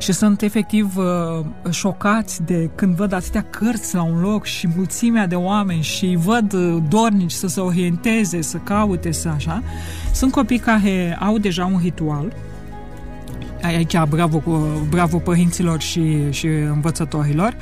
și 0.00 0.12
sunt 0.12 0.42
efectiv 0.42 0.96
uh, 0.96 1.44
șocați 1.70 2.42
de 2.42 2.70
când 2.74 2.94
văd 2.94 3.12
atâtea 3.12 3.46
cărți 3.50 3.94
la 3.94 4.02
un 4.02 4.20
loc 4.20 4.44
și 4.44 4.68
mulțimea 4.76 5.26
de 5.26 5.34
oameni 5.34 5.82
și 5.82 6.18
văd 6.24 6.52
uh, 6.52 6.76
dornici 6.88 7.30
să 7.30 7.46
se 7.46 7.60
orienteze, 7.60 8.40
să 8.40 8.56
caute, 8.56 9.12
să 9.12 9.28
așa. 9.28 9.62
Sunt 10.12 10.32
copii 10.32 10.58
care 10.58 11.18
au 11.20 11.38
deja 11.38 11.64
un 11.64 11.78
ritual 11.82 12.32
aici 13.62 13.96
bravo, 14.08 14.42
bravo 14.88 15.18
părinților 15.18 15.80
și, 15.80 16.30
și 16.30 16.46
învățătorilor 16.46 17.56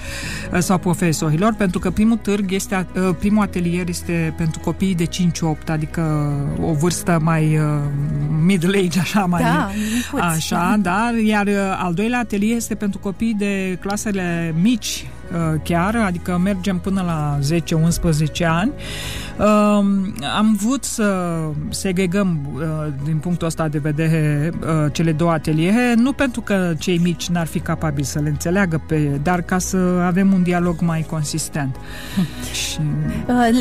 uh, 0.52 0.58
sau 0.58 0.78
profesorilor, 0.78 1.54
pentru 1.58 1.78
că 1.78 1.90
primul 1.90 2.16
târg 2.16 2.52
este, 2.52 2.86
uh, 2.96 3.14
primul 3.18 3.42
atelier 3.42 3.88
este 3.88 4.34
pentru 4.36 4.60
copii 4.60 4.94
de 4.94 5.04
5-8, 5.04 5.08
adică 5.66 6.32
o 6.60 6.72
vârstă 6.72 7.18
mai 7.22 7.58
uh, 7.58 7.64
middle 8.44 8.78
age, 8.78 9.00
așa, 9.00 9.24
mai 9.24 9.42
Da, 9.42 9.70
micuți. 9.94 10.22
așa, 10.22 10.76
da, 10.80 11.10
iar 11.24 11.48
al 11.78 11.94
doilea 11.94 12.18
atelier 12.18 12.56
este 12.56 12.74
pentru 12.74 12.98
copii 12.98 13.34
de 13.38 13.78
clasele 13.80 14.54
mici, 14.60 15.06
chiar, 15.62 15.96
adică 15.96 16.40
mergem 16.44 16.78
până 16.78 17.02
la 17.06 17.38
10-11 18.40 18.46
ani. 18.46 18.72
Am 20.36 20.58
vrut 20.62 20.84
să 20.84 21.38
segregăm 21.68 22.38
din 23.04 23.16
punctul 23.16 23.46
ăsta 23.46 23.68
de 23.68 23.78
vedere 23.78 24.50
cele 24.92 25.12
două 25.12 25.30
ateliere, 25.30 25.94
nu 25.96 26.12
pentru 26.12 26.40
că 26.40 26.74
cei 26.78 26.98
mici 26.98 27.28
n-ar 27.28 27.46
fi 27.46 27.60
capabili 27.60 28.06
să 28.06 28.18
le 28.18 28.28
înțeleagă, 28.28 28.82
pe, 28.86 29.20
dar 29.22 29.42
ca 29.42 29.58
să 29.58 29.76
avem 30.06 30.32
un 30.32 30.42
dialog 30.42 30.80
mai 30.80 31.06
consistent. 31.10 31.76
Și... 32.52 32.78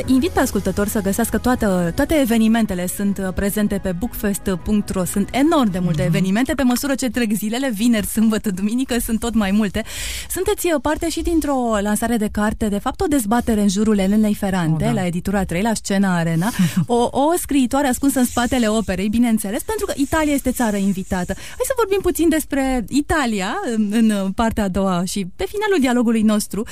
Invit 0.05 0.29
pe 0.29 0.39
ascultători 0.39 0.89
să 0.89 1.01
găsească 1.01 1.37
toată, 1.37 1.91
toate 1.95 2.19
evenimentele 2.21 2.87
sunt 2.87 3.31
prezente 3.35 3.79
pe 3.83 3.91
bookfest.ro 3.99 5.03
sunt 5.03 5.29
enorm 5.31 5.71
de 5.71 5.79
multe 5.79 6.03
mm-hmm. 6.03 6.05
evenimente, 6.05 6.53
pe 6.53 6.63
măsură 6.63 6.95
ce 6.95 7.09
trec 7.09 7.31
zilele, 7.33 7.71
vineri, 7.73 8.05
sâmbătă, 8.05 8.51
duminică, 8.51 8.95
sunt 8.99 9.19
tot 9.19 9.35
mai 9.35 9.51
multe. 9.51 9.83
Sunteți 10.29 10.67
parte 10.81 11.09
și 11.09 11.21
dintr-o 11.21 11.56
lansare 11.81 12.17
de 12.17 12.29
carte, 12.31 12.67
de 12.67 12.77
fapt 12.77 13.01
o 13.01 13.05
dezbatere 13.05 13.61
în 13.61 13.69
jurul 13.69 13.97
Elenei 13.97 14.33
Ferrante, 14.33 14.83
oh, 14.83 14.93
da. 14.93 15.01
la 15.01 15.05
editura 15.05 15.43
3, 15.43 15.61
la 15.61 15.73
Scena 15.73 16.15
Arena, 16.15 16.49
o, 16.87 17.09
o 17.11 17.33
scriitoare 17.37 17.87
ascunsă 17.87 18.19
în 18.19 18.25
spatele 18.25 18.67
operei, 18.67 19.09
bineînțeles, 19.09 19.63
pentru 19.63 19.85
că 19.85 19.93
Italia 19.95 20.33
este 20.33 20.51
țară 20.51 20.75
invitată. 20.75 21.33
Hai 21.33 21.65
să 21.65 21.73
vorbim 21.77 21.99
puțin 22.01 22.29
despre 22.29 22.85
Italia 22.89 23.55
în, 23.75 23.91
în 23.91 24.31
partea 24.31 24.63
a 24.63 24.67
doua 24.67 25.03
și 25.05 25.25
pe 25.35 25.45
finalul 25.47 25.79
dialogului 25.79 26.21
nostru 26.21 26.63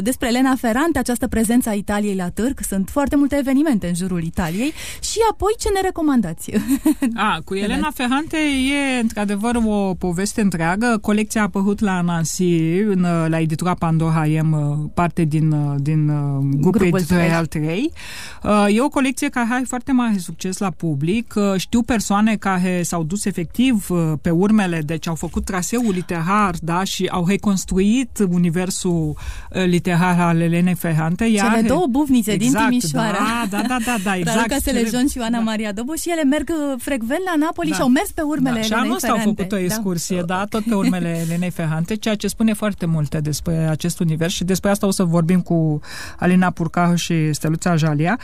despre 0.00 0.28
Elena 0.28 0.54
Ferrante, 0.56 0.98
această 0.98 1.28
prezență 1.28 1.68
a 1.68 1.72
Italiei 1.72 2.14
la 2.14 2.28
târg. 2.28 2.58
Sunt 2.68 2.88
foarte 2.88 3.16
multe 3.16 3.36
evenimente 3.36 3.86
în 3.86 3.94
jurul 3.94 4.22
Italiei 4.22 4.72
și 5.00 5.18
apoi 5.30 5.52
ce 5.58 5.68
ne 5.74 5.80
recomandați? 5.80 6.50
A, 7.14 7.38
cu 7.46 7.54
Elena 7.54 7.90
Ferrante 7.94 8.36
e 8.36 9.00
într-adevăr 9.00 9.54
o 9.66 9.94
poveste 9.94 10.40
întreagă. 10.40 10.98
Colecția 11.00 11.40
a 11.40 11.44
apărut 11.44 11.80
la 11.80 12.00
Nancy, 12.00 12.78
în, 12.78 13.06
la 13.28 13.40
editura 13.40 13.74
Pandora 13.74 14.26
am 14.38 14.90
parte 14.94 15.24
din, 15.24 15.76
din 15.76 16.06
grupul, 16.50 16.70
grupul 16.70 16.98
editorial 16.98 17.46
3. 17.46 17.92
E 18.68 18.80
o 18.80 18.88
colecție 18.88 19.28
care 19.28 19.48
are 19.50 19.64
foarte 19.66 19.92
mare 19.92 20.18
succes 20.18 20.58
la 20.58 20.70
public. 20.70 21.34
Știu 21.56 21.82
persoane 21.82 22.36
care 22.36 22.82
s-au 22.82 23.02
dus 23.02 23.24
efectiv 23.24 23.86
pe 24.22 24.30
urmele, 24.30 24.80
deci 24.80 25.08
au 25.08 25.14
făcut 25.14 25.44
traseul 25.44 25.92
literar, 25.92 26.54
da, 26.60 26.84
și 26.84 27.08
au 27.10 27.26
reconstruit 27.26 28.18
universul 28.30 29.16
literar 29.50 30.20
al 30.20 30.40
Elenei 30.40 30.74
Ferrante. 30.74 31.24
Iar 31.24 31.54
Cele 31.54 31.66
două 31.68 31.86
buvnițe 31.90 32.32
exact, 32.32 32.68
din 32.68 32.78
Timișoara. 32.78 33.18
Da, 33.50 33.56
da, 33.56 33.64
da, 33.68 33.76
da, 33.84 33.96
da 34.04 34.16
exact. 34.18 34.36
Raluca 34.36 34.56
Selejon 34.62 35.06
și 35.06 35.18
Ioana 35.18 35.38
da. 35.38 35.44
Maria 35.44 35.72
Dobu 35.72 35.94
și 35.94 36.10
ele 36.10 36.24
merg 36.24 36.50
frecvent 36.78 37.20
la 37.24 37.34
Napoli 37.36 37.68
da. 37.68 37.74
și 37.74 37.80
au 37.80 37.88
mers 37.88 38.10
pe 38.10 38.20
urmele 38.20 38.60
da. 38.68 38.76
Elenei 38.76 38.96
Ferrante. 39.00 39.06
Și 39.06 39.12
anul 39.12 39.26
au 39.26 39.34
făcut 39.34 39.52
o 39.52 39.58
excursie, 39.58 40.16
da. 40.16 40.24
da, 40.34 40.44
tot 40.44 40.64
pe 40.64 40.74
urmele 40.74 41.24
Elenei 41.26 41.50
Ferrante, 41.50 41.94
ceea 41.94 42.14
ce 42.14 42.26
spune 42.28 42.52
foarte 42.52 42.86
multe 42.86 43.20
despre 43.20 43.54
acest 43.56 44.00
univers 44.00 44.19
și 44.28 44.44
despre 44.44 44.70
asta 44.70 44.86
o 44.86 44.90
să 44.90 45.04
vorbim 45.04 45.40
cu 45.40 45.80
Alina 46.18 46.50
Purcahu 46.50 46.94
și 46.94 47.32
Steluța 47.32 47.76
Jalia, 47.76 48.18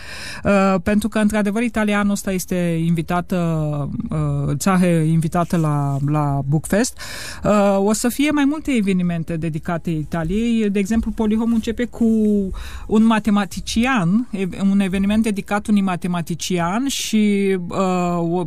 uh, 0.45 0.75
pentru 0.83 1.09
că, 1.09 1.19
într-adevăr, 1.19 1.63
Italia 1.63 1.99
anul 1.99 2.13
ăsta 2.13 2.33
este 2.33 2.55
invitată, 2.85 3.37
uh, 4.11 4.57
țară 4.57 4.87
invitată 4.87 5.57
la, 5.57 5.97
la 6.07 6.41
Bookfest. 6.49 6.99
Uh, 7.45 7.77
o 7.79 7.93
să 7.93 8.09
fie 8.09 8.31
mai 8.31 8.45
multe 8.45 8.71
evenimente 8.73 9.37
dedicate 9.37 9.91
Italiei. 9.91 10.71
De 10.71 10.79
exemplu, 10.79 11.11
Polihom 11.11 11.53
începe 11.53 11.85
cu 11.85 12.07
un 12.87 13.05
matematician, 13.05 14.29
un 14.71 14.81
eveniment 14.81 15.23
dedicat 15.23 15.67
unui 15.67 15.81
matematician 15.81 16.89
și 16.89 17.57
uh, 17.69 18.47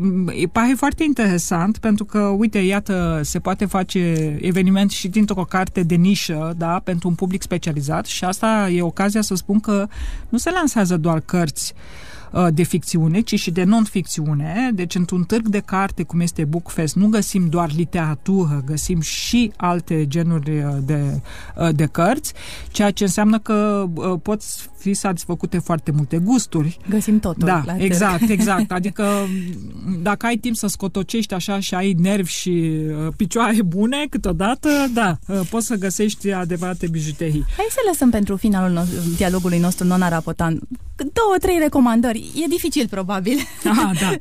pare 0.52 0.74
foarte 0.76 1.04
interesant 1.04 1.78
pentru 1.78 2.06
că, 2.06 2.20
uite, 2.20 2.58
iată, 2.58 3.20
se 3.24 3.40
poate 3.40 3.66
face 3.66 4.38
eveniment 4.42 4.92
și 4.92 5.08
dintr-o 5.08 5.44
carte 5.44 5.82
de 5.82 5.96
nișă, 5.96 6.54
da, 6.58 6.82
pentru 6.84 7.08
un 7.08 7.16
public 7.16 7.39
specializat 7.42 8.06
și 8.06 8.26
asta 8.26 8.70
e 8.70 8.82
ocazia 8.82 9.22
să 9.22 9.36
spun 9.36 9.60
că 9.60 9.88
nu 10.30 10.38
se 10.38 10.52
lansează 10.52 10.98
doar 10.98 11.20
cărți. 11.20 11.74
uh, 11.76 12.19
de 12.54 12.64
ficțiune, 12.64 13.20
ci 13.20 13.40
și 13.40 13.52
de 13.52 13.64
non-ficțiune. 13.64 14.72
Deci, 14.74 14.96
într-un 14.96 15.24
târg 15.24 15.48
de 15.48 15.60
carte, 15.60 16.04
cum 16.04 16.20
este 16.20 16.46
Bookfest, 16.46 16.96
nu 16.96 17.08
găsim 17.08 17.48
doar 17.50 17.72
literatură, 17.76 18.64
găsim 18.66 19.02
și 19.02 19.52
alte 19.58 20.08
genuri 20.08 20.64
uh, 20.64 20.78
de, 20.84 21.22
uh, 21.58 21.70
de 21.76 21.86
cărți, 21.86 22.34
ceea 22.72 22.92
ce 22.92 23.04
înseamnă 23.04 23.40
că 23.40 23.86
poți 24.22 24.70
fi 24.78 24.94
satisfăcute 24.94 25.58
foarte 25.58 25.92
multe 25.92 26.18
gusturi. 26.18 26.78
Găsim 26.90 27.20
totul. 27.20 27.48
Da, 27.48 27.62
la 27.66 27.76
exact, 27.78 28.18
târg. 28.18 28.30
exact. 28.30 28.72
Adică, 28.80 29.06
dacă 30.02 30.26
ai 30.26 30.36
timp 30.36 30.56
să 30.56 30.68
scotocești 30.68 31.34
așa 31.34 31.60
și 31.60 31.74
ai 31.74 31.94
nervi 31.94 32.32
și 32.32 32.82
picioare 33.18 33.62
bune, 33.62 34.06
câteodată, 34.10 34.70
da, 34.94 35.18
poți 35.50 35.66
să 35.66 35.76
găsești 35.76 36.32
adevărate 36.32 36.88
bijuterii. 36.88 37.46
Hai 37.58 37.68
să 37.70 37.80
lăsăm 37.88 38.10
pentru 38.10 38.36
finalul 38.36 38.72
nostru, 38.74 38.98
dialogului 39.16 39.60
nostru 39.60 39.88
Nona 39.88 40.10
Rapotan 40.10 40.60
două, 41.14 41.36
trei 41.40 41.58
recomandări. 41.62 42.32
E 42.44 42.48
dificil, 42.48 42.88
probabil. 42.88 43.38
Ah, 43.64 44.00
da. 44.00 44.12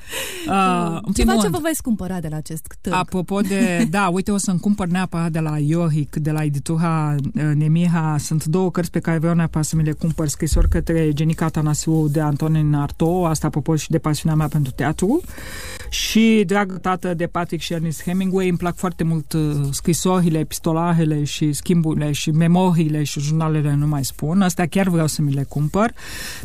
Uh, 0.48 0.98
Ceva 1.14 1.36
ce 1.36 1.48
vă 1.48 1.58
veți 1.62 1.82
cumpăra 1.82 2.20
de 2.20 2.28
la 2.30 2.36
acest 2.36 2.76
târg. 2.80 2.94
Apropo 2.96 3.40
de... 3.40 3.76
Da, 3.90 4.08
uite, 4.08 4.30
o 4.30 4.36
să-mi 4.36 4.58
cumpăr 4.58 4.86
neapărat 4.86 5.30
de 5.30 5.38
la 5.38 5.58
Ioric, 5.58 6.16
de 6.16 6.30
la 6.30 6.42
editura 6.42 7.14
Nemiha. 7.32 8.16
Sunt 8.18 8.44
două 8.44 8.70
cărți 8.70 8.90
pe 8.90 8.98
care 8.98 9.18
vreau 9.18 9.34
neapărat 9.34 9.66
să 9.66 9.76
mi 9.76 9.82
le 9.82 9.92
cumpăr. 9.92 10.28
Scrisori 10.28 10.68
către 10.68 11.12
Genica 11.12 11.48
Tanasiu 11.48 12.08
de 12.08 12.20
Antonin 12.20 12.74
Arto. 12.74 13.26
Asta 13.26 13.46
apropo 13.46 13.76
și 13.76 13.90
de 13.90 13.98
pasiunea 13.98 14.36
mea 14.36 14.48
pentru 14.48 14.72
teatru. 14.72 15.20
Și 15.90 16.42
Dragă 16.46 16.74
tată 16.74 17.14
de 17.14 17.26
Patrick 17.26 17.62
și 17.62 17.72
Ernest 17.72 18.02
Hemingway. 18.02 18.48
Îmi 18.48 18.58
plac 18.58 18.76
foarte 18.76 19.04
mult 19.04 19.36
scrisorile, 19.70 20.38
epistolarele 20.38 21.24
și 21.24 21.52
schimburile 21.52 22.12
și 22.12 22.30
memoriile 22.30 23.02
și 23.02 23.20
jurnalele, 23.20 23.74
nu 23.74 23.86
mai 23.86 24.04
spun. 24.04 24.42
Astea 24.42 24.66
chiar 24.66 24.88
vreau 24.88 25.06
să 25.06 25.22
mi 25.22 25.32
le 25.32 25.42
cumpăr. 25.48 25.92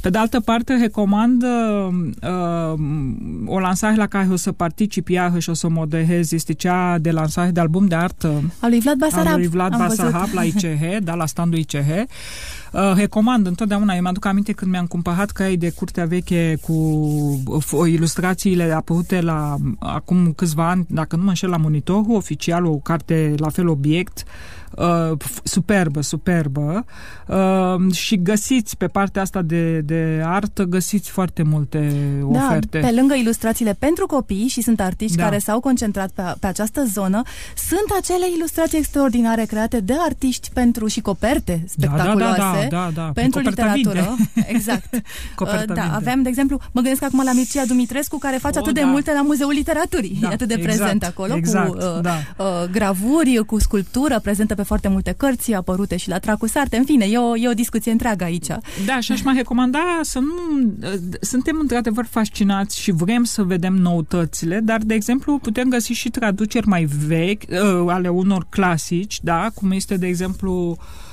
Pe 0.02 0.10
de 0.10 0.18
altă 0.24 0.40
parte, 0.40 0.78
recomand 0.78 1.44
uh, 1.44 2.74
o 3.46 3.60
lansare 3.60 3.96
la 3.96 4.08
care 4.08 4.28
o 4.32 4.36
să 4.36 4.52
particip 4.52 5.08
iarăși, 5.08 5.50
o 5.50 5.54
să 5.54 5.70
moderez, 5.70 6.32
este 6.32 6.54
cea 6.54 6.98
de 6.98 7.12
lansare 7.12 7.52
de 7.52 7.60
album 7.60 7.86
de 7.86 7.96
artă 7.96 8.42
al 8.60 8.70
lui 8.70 8.80
Vlad 8.80 8.98
Basarab, 8.98 9.28
al 9.28 9.38
lui 9.38 9.48
Vlad 9.48 9.78
Basarab 9.78 10.28
la 10.34 10.44
ICH, 10.44 10.98
da, 11.04 11.16
la 11.16 11.26
standul 11.26 11.60
ICH. 11.60 11.76
Uh, 11.76 12.94
recomand 12.96 13.48
întotdeauna, 13.48 13.96
eu 13.96 14.02
mă-aduc 14.02 14.26
aminte 14.26 14.52
când 14.52 14.72
mi-am 14.72 14.86
cumpărat 14.86 15.32
cai 15.32 15.56
de 15.56 15.70
curtea 15.70 16.06
veche 16.06 16.58
cu 16.62 16.74
uh, 17.46 17.92
ilustrațiile 17.92 18.72
apărute 18.72 19.22
la 19.22 19.56
acum 19.80 20.34
câțiva 20.36 20.70
ani, 20.70 20.86
dacă 20.90 21.16
nu 21.16 21.24
mă 21.24 21.30
înșel, 21.30 21.50
la 21.50 21.58
monitorul 21.58 22.16
oficial, 22.16 22.66
o 22.66 22.76
carte 22.76 23.34
la 23.38 23.50
fel 23.50 23.68
obiect, 23.68 24.24
uh, 24.26 24.63
superbă, 25.44 26.02
superbă 26.02 26.86
uh, 27.28 27.94
și 27.94 28.22
găsiți 28.22 28.78
pe 28.78 28.88
partea 28.88 29.22
asta 29.22 29.42
de, 29.42 29.80
de 29.80 30.22
artă, 30.26 30.64
găsiți 30.64 31.10
foarte 31.10 31.44
multe 31.44 31.94
da, 32.32 32.46
oferte. 32.46 32.78
pe 32.78 32.92
lângă 32.92 33.14
ilustrațiile 33.14 33.76
pentru 33.80 34.06
copii 34.06 34.48
și 34.48 34.62
sunt 34.62 34.80
artiști 34.80 35.18
da. 35.18 35.24
care 35.24 35.38
s-au 35.38 35.60
concentrat 35.60 36.10
pe, 36.10 36.22
pe 36.40 36.48
această 36.48 36.84
zonă, 36.84 37.22
sunt 37.56 38.00
acele 38.00 38.26
ilustrații 38.36 38.78
extraordinare 38.78 39.44
create 39.46 39.80
de 39.80 39.94
artiști 40.06 40.50
pentru 40.54 40.88
și 40.88 41.02
coperte 41.02 41.64
spectaculoase 41.68 42.68
da, 42.70 42.78
da, 42.78 42.78
da, 42.78 42.92
da, 42.94 43.02
da. 43.04 43.12
pentru 43.14 43.40
literatură. 43.40 44.16
Vinde. 44.16 44.50
Exact. 44.56 44.90
Coperta 45.36 45.74
da, 45.74 45.82
vinde. 45.82 45.96
aveam, 45.96 46.22
de 46.22 46.30
exemplu, 46.30 46.60
mă 46.72 46.82
gândesc 46.82 47.04
acum 47.04 47.22
la 47.24 47.32
Mircea 47.34 47.66
Dumitrescu, 47.66 48.18
care 48.18 48.38
face 48.38 48.54
Oh, 48.58 48.62
atât 48.62 48.74
de 48.74 48.82
da. 48.82 48.88
multe 48.88 49.12
la 49.14 49.22
Muzeul 49.22 49.52
Literaturii. 49.52 50.18
Da, 50.22 50.30
e 50.30 50.34
atât 50.34 50.48
de 50.48 50.54
exact, 50.54 50.78
prezent 50.78 51.04
acolo, 51.04 51.36
exact, 51.36 51.70
cu 51.70 51.78
uh, 51.78 52.02
da. 52.02 52.16
uh, 52.38 52.70
gravuri, 52.72 53.44
cu 53.46 53.60
sculptură, 53.60 54.20
prezentă 54.20 54.56
pe 54.56 54.63
foarte 54.64 54.88
multe 54.88 55.14
cărți, 55.18 55.54
apărute 55.54 55.98
și 55.98 56.10
la 56.10 56.20
Tracus 56.20 56.56
Arte. 56.56 56.78
În 56.78 56.86
fine, 56.86 57.06
e 57.06 57.18
o, 57.18 57.38
e 57.38 57.50
o 57.50 57.54
discuție 57.54 57.92
întreagă 57.92 58.24
aici. 58.24 58.48
Da, 58.86 59.00
și 59.00 59.12
aș 59.12 59.22
mai 59.22 59.34
recomanda 59.36 59.80
să 60.02 60.20
nu... 60.20 60.74
Suntem 61.22 61.58
într-adevăr 61.60 62.06
fascinați 62.06 62.80
și 62.80 62.92
vrem 62.92 63.24
să 63.24 63.44
vedem 63.44 63.74
noutățile, 63.74 64.60
dar, 64.60 64.82
de 64.82 64.94
exemplu, 64.94 65.38
putem 65.38 65.70
găsi 65.70 65.92
și 65.92 66.10
traduceri 66.10 66.68
mai 66.68 66.84
vechi 67.08 67.42
uh, 67.50 67.86
ale 67.88 68.10
unor 68.10 68.46
clasici, 68.50 69.20
da, 69.22 69.50
cum 69.54 69.72
este, 69.72 69.98
de 69.98 70.08
exemplu, 70.08 70.78
Uh, 70.80 71.13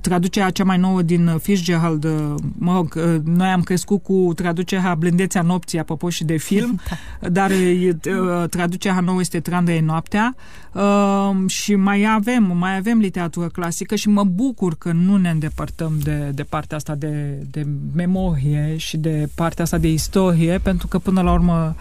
traducerea 0.00 0.50
cea 0.50 0.64
mai 0.64 0.78
nouă 0.78 1.02
din 1.02 1.38
Fitzgerald, 1.42 2.04
uh, 2.04 2.34
mă 2.58 2.72
rog, 2.72 2.94
uh, 2.96 3.16
noi 3.24 3.48
am 3.48 3.62
crescut 3.62 4.02
cu 4.02 4.32
traducerea 4.36 4.94
Blândețea 4.94 5.42
nopții, 5.42 5.78
apropo 5.78 6.08
și 6.08 6.24
de 6.24 6.36
film, 6.36 6.80
da. 7.20 7.28
dar 7.28 7.50
uh, 7.50 8.48
traducerea 8.48 9.00
nouă 9.00 9.20
este 9.20 9.40
Trandre 9.40 9.80
noaptea 9.80 10.34
uh, 10.72 11.30
și 11.46 11.74
mai 11.74 12.06
avem, 12.14 12.56
mai 12.56 12.76
avem 12.76 12.98
literatură 12.98 13.46
clasică 13.46 13.94
și 13.94 14.08
mă 14.08 14.24
bucur 14.24 14.74
că 14.78 14.92
nu 14.92 15.16
ne 15.16 15.30
îndepărtăm 15.30 15.92
de, 16.02 16.30
de 16.34 16.42
partea 16.42 16.76
asta 16.76 16.94
de, 16.94 17.42
de 17.50 17.66
memorie 17.94 18.74
și 18.76 18.96
de 18.96 19.28
partea 19.34 19.64
asta 19.64 19.78
de 19.78 19.88
istorie, 19.88 20.58
pentru 20.58 20.86
că 20.86 20.98
până 20.98 21.20
la 21.20 21.32
urmă 21.32 21.74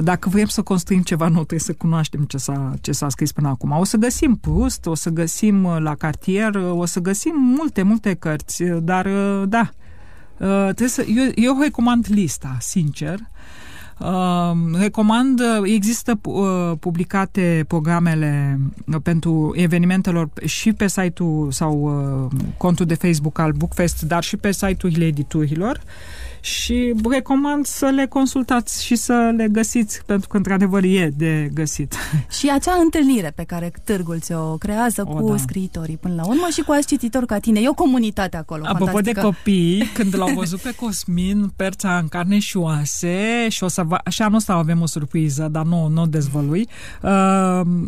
dacă 0.00 0.28
vrem 0.28 0.46
să 0.46 0.62
construim 0.62 1.02
ceva 1.02 1.24
nou, 1.24 1.34
trebuie 1.34 1.60
să 1.60 1.72
cunoaștem 1.72 2.24
ce 2.24 2.36
s-a, 2.36 2.74
ce 2.80 2.92
s-a 2.92 3.08
scris 3.08 3.32
până 3.32 3.48
acum. 3.48 3.70
O 3.70 3.84
să 3.84 3.96
găsim 3.96 4.34
Proust, 4.34 4.86
o 4.86 4.94
să 4.94 5.10
găsim 5.10 5.66
la 5.66 5.94
cartier, 5.94 6.54
o 6.54 6.84
să 6.84 7.00
găsim 7.00 7.34
multe, 7.36 7.82
multe 7.82 8.14
cărți, 8.14 8.62
dar 8.64 9.08
da, 9.44 9.70
trebuie 10.64 10.88
să, 10.88 11.04
eu, 11.08 11.30
eu 11.34 11.60
recomand 11.60 12.06
lista, 12.08 12.56
sincer. 12.60 13.18
Uh, 13.98 14.52
recomand, 14.72 15.40
există 15.62 16.18
uh, 16.22 16.72
publicate 16.80 17.64
programele 17.68 18.60
pentru 19.02 19.52
evenimentelor 19.54 20.28
și 20.44 20.72
pe 20.72 20.88
site-ul 20.88 21.52
sau 21.52 21.80
uh, 22.32 22.40
contul 22.56 22.86
de 22.86 22.94
Facebook 22.94 23.38
al 23.38 23.52
Bookfest, 23.52 24.02
dar 24.02 24.22
și 24.22 24.36
pe 24.36 24.52
site-urile 24.52 25.04
editurilor 25.04 25.80
și 26.46 26.94
recomand 27.10 27.66
să 27.66 27.86
le 27.86 28.06
consultați 28.06 28.84
și 28.84 28.96
să 28.96 29.32
le 29.36 29.48
găsiți, 29.48 30.02
pentru 30.04 30.28
că 30.28 30.36
într-adevăr 30.36 30.82
e 30.84 31.12
de 31.16 31.50
găsit. 31.54 31.94
Și 32.38 32.50
acea 32.50 32.74
întâlnire 32.82 33.32
pe 33.34 33.44
care 33.44 33.72
târgul 33.84 34.18
ți-o 34.20 34.56
creează 34.56 35.04
o, 35.06 35.14
cu 35.14 35.30
da. 35.30 35.36
scriitorii 35.36 35.96
până 35.96 36.14
la 36.14 36.26
urmă 36.26 36.46
și 36.52 36.60
cu 36.60 36.72
alți 36.72 36.86
cititori 36.86 37.26
ca 37.26 37.38
tine. 37.38 37.60
E 37.60 37.68
o 37.68 37.74
comunitate 37.74 38.36
acolo, 38.36 38.62
Apropo 38.66 38.84
fantastică. 38.84 39.20
de 39.20 39.26
copii, 39.26 39.90
când 39.96 40.16
l-au 40.16 40.32
văzut 40.34 40.60
pe 40.60 40.74
Cosmin, 40.74 41.52
perța 41.56 41.98
în 41.98 42.08
carne 42.08 42.38
și 42.38 42.56
oase, 42.56 43.46
și 43.48 43.64
o 43.64 43.68
să 43.68 43.82
va, 43.82 44.00
și 44.08 44.22
anul 44.22 44.36
ăsta 44.36 44.52
avem 44.52 44.80
o 44.80 44.86
surpriză, 44.86 45.48
dar 45.50 45.64
nu, 45.64 45.88
nu 45.88 46.02
o 46.02 46.06
dezvălui, 46.06 46.68
uh, 47.02 47.10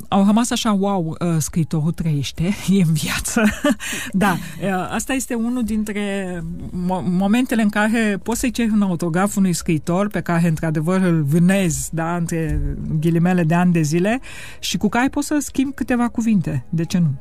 au 0.09 0.25
rămas 0.27 0.51
așa, 0.51 0.73
wow, 0.73 1.17
uh, 1.21 1.37
scriitorul 1.39 1.93
trăiește, 1.93 2.43
e 2.79 2.83
în 2.83 2.93
viață. 2.93 3.43
da, 4.13 4.37
uh, 4.63 4.89
asta 4.91 5.13
este 5.13 5.35
unul 5.35 5.63
dintre 5.65 6.37
mo- 6.71 7.05
momentele 7.05 7.63
în 7.63 7.69
care 7.69 8.21
poți 8.23 8.48
să-i 8.55 8.67
ceri 8.67 8.77
un 8.77 8.83
autograf 8.83 9.37
unui 9.37 9.53
scriitor 9.53 10.09
pe 10.09 10.21
care, 10.21 10.49
într-adevăr, 10.49 11.01
îl 11.01 11.23
vânezi, 11.23 11.95
da, 11.95 12.17
între 12.17 12.61
ghilimele 13.01 13.43
de 13.43 13.55
ani 13.55 13.73
de 13.73 13.81
zile 13.81 14.21
și 14.59 14.77
cu 14.77 14.89
care 14.89 15.09
poți 15.09 15.27
să 15.27 15.37
schimbi 15.41 15.75
câteva 15.75 16.09
cuvinte. 16.09 16.65
De 16.69 16.85
ce 16.85 16.99
nu? 16.99 17.15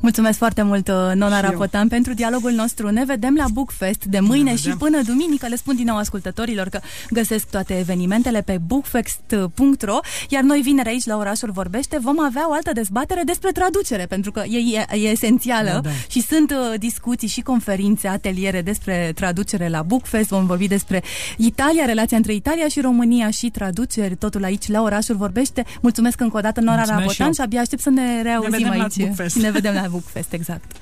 Mulțumesc 0.00 0.38
foarte 0.38 0.62
mult, 0.62 0.88
Nona 1.14 1.40
Rapotan, 1.40 1.88
pentru 1.88 2.14
dialogul 2.14 2.52
nostru. 2.52 2.90
Ne 2.90 3.04
vedem 3.04 3.34
la 3.34 3.44
Bookfest 3.52 4.04
de 4.04 4.20
mâine 4.20 4.56
și 4.56 4.68
până 4.68 5.02
duminică. 5.02 5.46
Le 5.46 5.56
spun 5.56 5.76
din 5.76 5.84
nou 5.84 5.96
ascultătorilor 5.96 6.68
că 6.68 6.80
găsesc 7.10 7.46
toate 7.50 7.78
evenimentele 7.78 8.40
pe 8.40 8.58
bookfest.ro 8.66 9.98
iar 10.28 10.42
noi 10.42 10.60
vineri 10.60 10.88
aici 10.88 11.04
la 11.04 11.16
Orașul 11.16 11.50
Vorbește 11.50 11.98
vom 12.00 12.20
avea 12.20 12.48
o 12.48 12.52
altă 12.52 12.72
dezbatere 12.72 13.22
despre 13.24 13.50
traducere, 13.50 14.06
pentru 14.06 14.32
că 14.32 14.42
e, 14.46 14.58
e, 14.58 14.96
e 14.96 15.10
esențială 15.10 15.70
Da, 15.70 15.80
da. 15.80 15.90
și 16.08 16.20
sunt 16.22 16.50
uh, 16.50 16.78
discuții 16.78 17.28
și 17.28 17.40
conferințe, 17.40 18.08
ateliere 18.08 18.62
despre 18.62 19.12
traducere 19.14 19.68
la 19.68 19.82
Bookfest. 19.82 20.28
Vom 20.28 20.46
vorbi 20.46 20.68
despre 20.68 21.02
Italia, 21.36 21.84
relația 21.84 22.16
între 22.16 22.32
Italia 22.34 22.68
și 22.68 22.80
România 22.80 23.30
și 23.30 23.50
traduceri, 23.50 24.16
totul 24.16 24.44
aici 24.44 24.68
la 24.68 24.82
Orașul 24.82 25.16
Vorbește. 25.16 25.64
Mulțumesc 25.80 26.20
încă 26.20 26.36
o 26.36 26.40
dată, 26.40 26.60
Nora 26.60 26.76
Mulțumesc 26.76 27.02
și 27.02 27.20
Rapotan, 27.20 27.26
eu. 27.26 27.32
și 27.32 27.40
abia 27.40 27.60
aștept 27.60 27.82
să 27.82 27.90
ne 27.90 28.22
reauzim 28.22 28.50
vedem 28.50 28.72
la 28.76 28.82
aici. 28.82 28.96
Bookfest. 28.96 29.36
Ne 29.36 29.50
vedem 29.50 29.74
la 29.74 29.87
Bookfest, 29.90 30.34
exact. 30.34 30.78